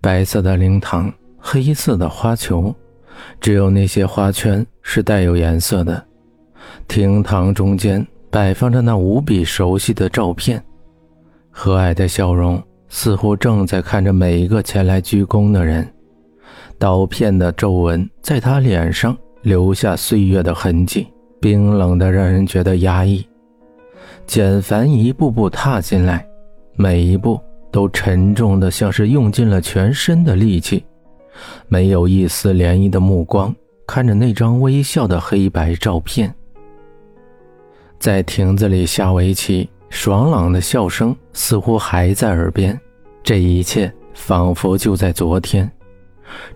[0.00, 2.74] 白色的灵堂，黑色的花球，
[3.38, 6.02] 只有那些花圈是带有颜色的。
[6.88, 10.62] 厅堂中间摆放着那无比熟悉的照片，
[11.50, 15.86] 和蔼的笑容似乎正在看着每一个前来鞠躬的人。
[16.78, 21.06] 刀片的皱纹在他脸上留下岁月的痕迹，
[21.40, 23.22] 冰冷的让人觉得压抑。
[24.26, 26.26] 简凡一步步踏进来，
[26.74, 27.38] 每一步
[27.70, 30.84] 都沉重的像是用尽了全身的力气，
[31.68, 33.54] 没有一丝涟漪的目光
[33.86, 36.34] 看着那张微笑的黑白照片。
[37.98, 42.78] 在亭子里下围棋，爽朗的笑声似乎还在耳边，
[43.22, 45.70] 这一切仿佛就在昨天。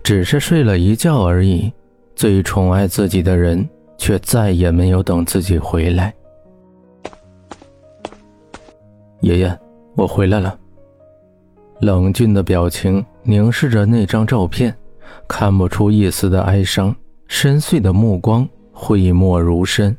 [0.01, 1.71] 只是睡了一觉而已，
[2.15, 6.13] 最宠爱自己的人却再也没有等自己回来。
[9.21, 9.59] 爷爷，
[9.95, 10.57] 我回来了。
[11.79, 14.73] 冷峻的表情凝视着那张照片，
[15.27, 16.95] 看不出一丝的哀伤，
[17.27, 19.95] 深邃的目光讳莫如深。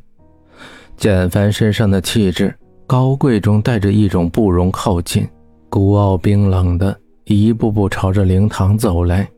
[0.97, 2.55] 简凡身上的气质
[2.87, 5.29] 高贵中带着一种不容靠近，
[5.69, 9.29] 孤傲冰冷的，一步步朝着灵堂走来。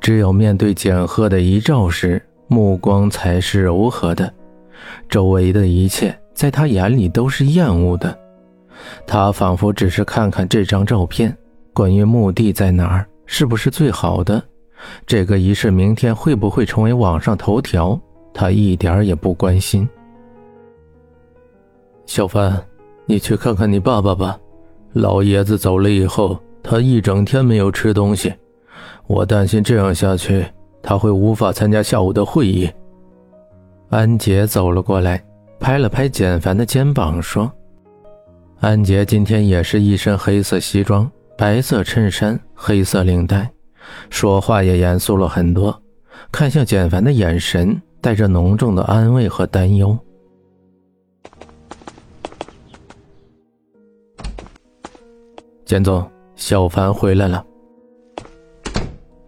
[0.00, 4.32] 只有面对简赫的遗照时，目光才是柔和的。
[5.08, 8.18] 周围的一切在他眼里都是厌恶的。
[9.06, 11.36] 他仿佛只是看看这张照片，
[11.72, 14.42] 关于墓地在哪儿，是不是最好的，
[15.06, 17.98] 这个仪式明天会不会成为网上头条，
[18.32, 19.88] 他一点也不关心。
[22.06, 22.60] 小凡，
[23.06, 24.38] 你去看看你爸爸吧。
[24.92, 28.32] 老爷子走了以后，他一整天没有吃东西。
[29.06, 30.44] 我担心这样下去，
[30.82, 32.68] 他会无法参加下午的会议。
[33.88, 35.22] 安杰走了过来，
[35.60, 37.50] 拍了拍简凡的肩膀，说
[38.60, 43.50] ：“安杰今天也是一身黑色西装、白色衬衫、黑色领带，
[44.10, 45.82] 说话也严肃了很多，
[46.30, 49.98] 看向简凡的眼神带着浓重的安慰和担忧。”
[55.64, 56.06] 简总，
[56.36, 57.42] 小凡回来了。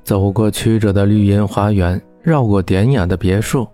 [0.04, 3.66] 走过曲折的绿荫花园，绕过典雅的别墅，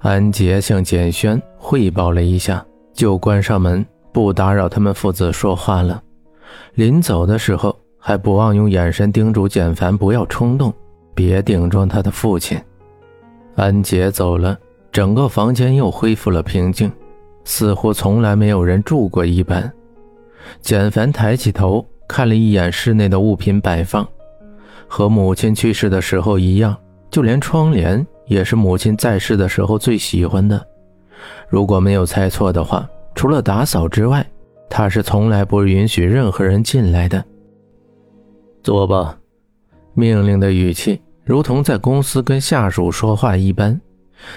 [0.00, 2.64] 安杰向简轩汇报了一下，
[2.94, 6.02] 就关上门，不打扰他们父子说话了。
[6.74, 10.72] 临走的时候，还不忘用眼神叮嘱简凡不要冲动，
[11.14, 12.60] 别顶撞他的父亲。
[13.56, 14.58] 安杰走了，
[14.90, 16.90] 整个房间又恢复了平静，
[17.44, 19.70] 似乎从来没有人住过一般。
[20.60, 24.06] 简凡抬起头，看了一眼室内的物品摆放。
[24.86, 26.76] 和母亲去世的时候一样，
[27.10, 30.66] 就连窗帘也是母亲在世的时候最喜欢的。
[31.48, 34.26] 如果没有猜错的话，除了打扫之外，
[34.68, 37.24] 他是从来不允许任何人进来的。
[38.62, 39.18] 坐吧，
[39.94, 43.80] 命令的语气如同在公司跟下属说话一般。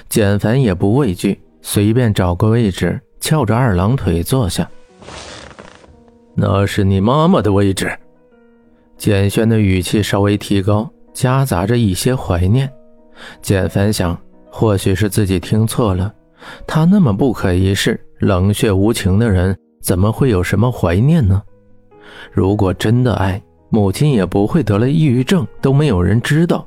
[0.09, 4.69] 简凡也不畏惧，随便找个位置，翘着二郎腿坐下。
[6.33, 7.97] 那是你妈妈的位置。
[8.97, 12.71] 简轩的语气稍微提高，夹杂着一些怀念。
[13.41, 14.19] 简凡想，
[14.49, 16.13] 或许是自己听错了。
[16.67, 21.41] 他那么不可一世、冷血无情的人，怎么会有什么怀念呢？
[22.31, 26.65] 如果真的爱，母亲也不会得了抑郁症都没有人知道，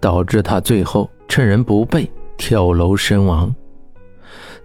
[0.00, 3.54] 导致他最后趁人不备跳楼身亡。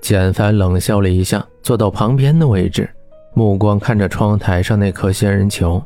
[0.01, 2.89] 简凡冷笑了一下，坐到旁边的位置，
[3.33, 5.81] 目光看着窗台上那颗仙人球。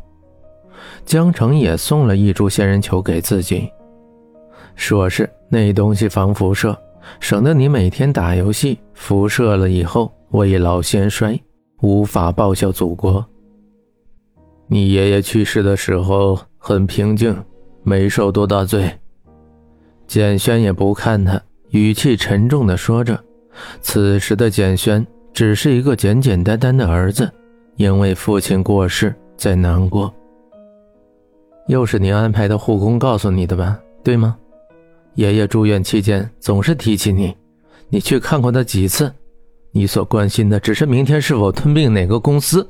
[1.06, 3.72] 江城也送了一株仙人球给自己，
[4.76, 6.78] 说是那东西防辐射，
[7.20, 11.40] 省得你每天打游戏辐射了以后未老先衰，
[11.82, 13.26] 无法报效祖国。
[14.68, 17.36] 你爷爷去世的时候很平静，
[17.84, 18.92] 没受多大罪。
[20.08, 23.20] 简轩也不看他，语气沉重的说着。
[23.82, 27.32] 此时的简轩只是一个简简单单的儿子，
[27.76, 30.12] 因为父亲过世在难过。
[31.68, 34.36] 又是你安排的护工告诉你的吧，对吗？
[35.16, 37.36] 爷爷住院期间总是提起你，
[37.90, 39.12] 你去看过他几次？
[39.72, 42.68] 你所关心的只是明天是否吞并哪个公司，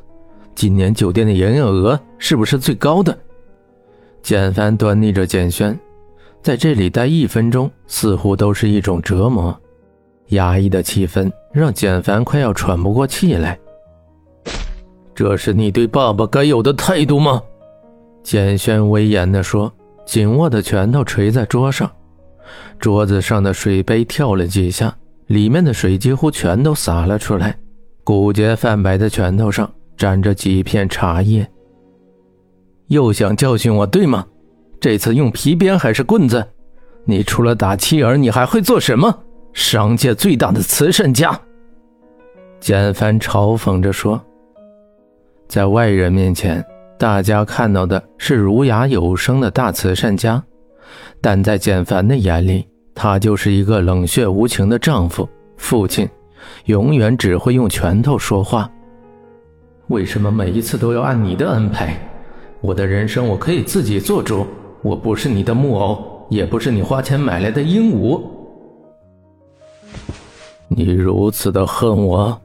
[0.56, 3.18] 今年酒店的营业额是不是最高的？
[4.22, 5.78] 简凡端逆着简轩，
[6.42, 9.58] 在这里待一分钟似乎都是一种折磨，
[10.28, 13.60] 压抑的气氛让简凡快要喘不过气来。
[15.14, 17.42] 这是你对爸爸该有的态度吗？
[18.24, 19.72] 简轩威严地说，
[20.06, 21.92] 紧握的拳头捶在桌上，
[22.80, 24.96] 桌子上的水杯跳了几下，
[25.28, 27.58] 里面的水几乎全都洒了出来，
[28.04, 31.50] 骨节泛白的拳头上沾着几片茶叶。
[32.88, 34.26] 又想教训我，对吗？
[34.80, 36.46] 这次用皮鞭还是棍子？
[37.06, 39.24] 你除了打妻儿，你还会做什么？
[39.54, 41.40] 商界最大的慈善家。
[42.60, 44.22] 简凡嘲讽着说
[45.48, 46.64] ：“在外人面前，
[46.98, 50.44] 大家看到的是儒雅有声的大慈善家，
[51.22, 56.08] 但在简凡的眼里，他就是一个冷血无情的丈夫、父亲，
[56.66, 58.70] 永远只会用拳头说话。
[59.88, 61.98] 为什么每一次都要按你的安排？
[62.62, 64.46] 我的人生我可以自己做主，
[64.82, 68.22] 我不是你的木偶，也不是你花钱买来的鹦鹉。
[70.68, 72.40] 你如此的恨我。”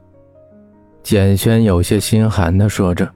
[1.01, 3.09] 简轩有些心寒的说着，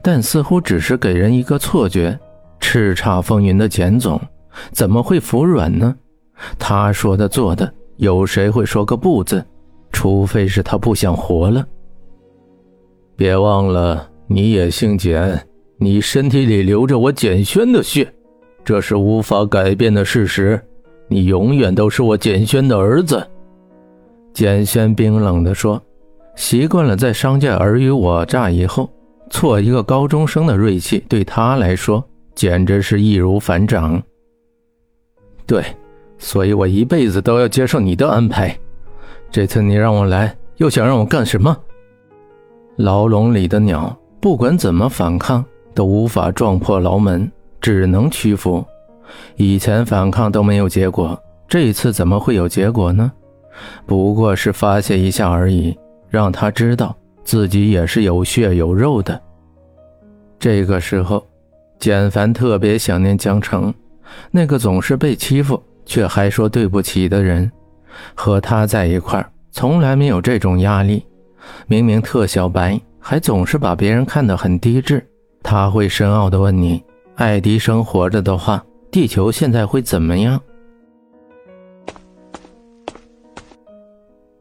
[0.00, 2.18] 但似乎只是给人一个错觉。
[2.60, 4.18] 叱咤风云的简总
[4.72, 5.94] 怎么会服软呢？
[6.58, 9.44] 他说的做的，有谁会说个不字？
[9.92, 11.66] 除非是他不想活了。
[13.16, 15.40] 别忘了，你也姓简，
[15.78, 18.12] 你身体里流着我简轩的血，
[18.64, 20.60] 这是无法改变的事实。
[21.08, 23.24] 你永远都是我简轩的儿子。”
[24.34, 25.80] 简轩冰冷地说。
[26.36, 28.90] 习惯了在商界尔虞我诈以后，
[29.30, 32.04] 错一个高中生的锐气对他来说
[32.34, 34.02] 简直是易如反掌。
[35.46, 35.64] 对，
[36.18, 38.56] 所以我一辈子都要接受你的安排。
[39.30, 41.56] 这次你让我来，又想让我干什么？
[42.76, 45.44] 牢笼里的鸟，不管怎么反抗，
[45.74, 47.30] 都无法撞破牢门，
[47.60, 48.64] 只能屈服。
[49.36, 51.18] 以前反抗都没有结果，
[51.48, 53.12] 这一次怎么会有结果呢？
[53.86, 55.76] 不过是发泄一下而已。
[56.10, 59.20] 让他知道自己也是有血有肉的。
[60.38, 61.26] 这个时候，
[61.76, 63.74] 简凡特别想念江城，
[64.30, 67.50] 那个总是被欺负却还说对不起的人。
[68.14, 71.04] 和他在一块从来没有这种压力。
[71.66, 75.06] 明明特小白，还总是把别人看得很低质。
[75.42, 76.82] 他会深奥地问你：
[77.16, 80.40] 爱迪生活着的话，地球现在会怎么样？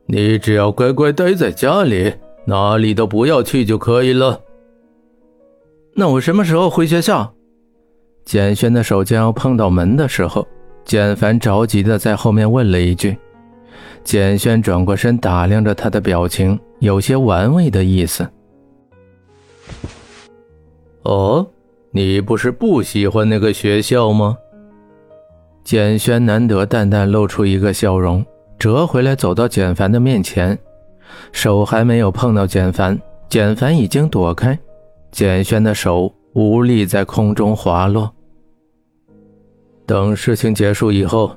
[0.06, 2.14] 你只要乖乖待在家里，
[2.46, 4.40] 哪里都不要去就可以了。
[5.96, 7.34] 那我什么时候回学校？
[8.26, 10.48] 简轩的手将要碰到门的时候，
[10.86, 13.18] 简凡着急的在后面问了一句。
[14.04, 18.28] 简轩转过身打量着他的表情，有些玩味的意思。
[21.04, 21.46] 哦，
[21.92, 24.38] 你不是不喜欢那个学校吗？
[25.64, 28.26] 简轩难得淡淡露出一个笑容。
[28.60, 30.58] 折回来，走到简凡的面前，
[31.34, 32.98] 手还没有碰到简凡，
[33.28, 34.58] 简凡已经躲开，
[35.12, 38.12] 简轩的手无力在空中滑落。
[39.86, 41.32] 等事情结束以后，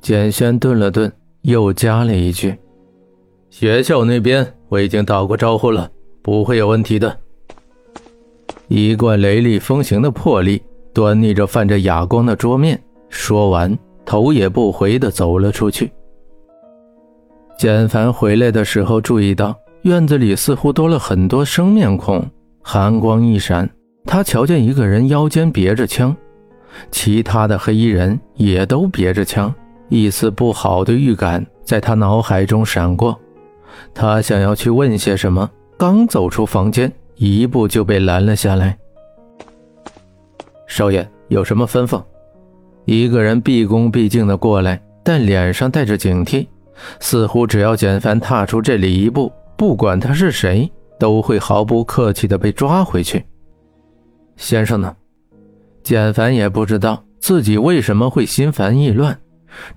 [0.00, 1.12] 简轩顿了顿，
[1.42, 2.56] 又加了一句
[3.50, 5.90] ：“学校那边我已经打过招呼了，
[6.22, 7.16] 不会有问题的。”
[8.68, 15.90] 一贯雷厉风行的魄力，端倪着泛着哑光的桌面，说完，头也不回地走了出去。
[17.58, 22.24] 简凡回来的时候，注意到院子里似乎多了很多生面孔。
[22.62, 23.68] 寒光一闪，
[24.10, 26.14] 他瞧见一个人腰间别着枪，
[26.90, 29.54] 其他的黑衣人也都别着枪。
[29.88, 33.16] 一丝不好的预感在他脑海中闪过，
[33.94, 38.76] 他想要去问些什么，刚走出房间，一步就被拦了下来。
[40.66, 42.02] 少爷有什么吩咐？
[42.86, 46.48] 一个人毕恭毕敬的过来，但脸上带着警惕。
[46.98, 50.68] 似乎只要简凡踏出这里一步，不管他是谁，
[50.98, 53.24] 都会毫不客气地被抓回去。
[54.40, 54.96] 先生呢？
[55.82, 59.16] 简凡也不知道自己为什么会心烦意乱，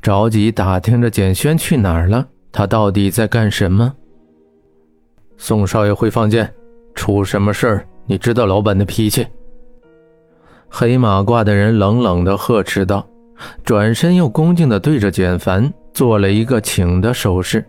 [0.01, 3.93] 着急打听着简轩去哪儿了，他到底在干什么？
[5.37, 6.51] 宋少爷回房间，
[6.95, 7.85] 出什么事儿？
[8.05, 9.27] 你知道老板的脾气。
[10.69, 13.05] 黑马褂的人冷冷地呵斥道，
[13.65, 15.71] 转身又恭敬地对着简凡。
[15.93, 17.63] 做了一个请的手势，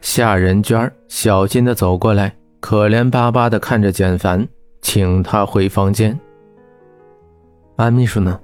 [0.00, 4.44] 夏仁娟小心的走过来，可怜巴巴的看着简凡，
[4.80, 6.18] 请他回房间。
[7.76, 8.38] 安秘书呢？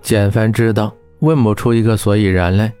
[0.00, 2.72] 简凡知道问不出一个所以然来，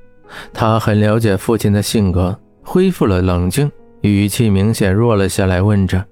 [0.52, 3.70] 他很了解父亲的性格，恢复了冷静，
[4.02, 6.04] 语气明显弱了下来，问着：“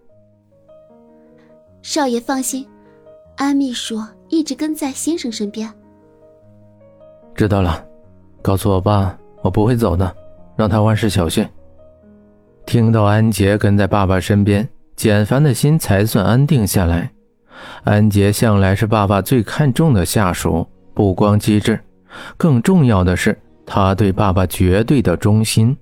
[1.83, 2.67] 少爷放心，
[3.37, 5.73] 安秘书一直跟在先生身边。”
[7.35, 7.85] 知道了。
[8.43, 10.17] 告诉我爸，我不会走的，
[10.55, 11.45] 让他万事小心。
[12.65, 17.11] 听到安杰跟在爸爸身边，简凡的心才算安定下来。
[17.85, 21.79] 安杰向来是爸爸最看重的下属，不光机智，
[22.37, 25.77] 更重要的是他对爸爸绝对的忠心。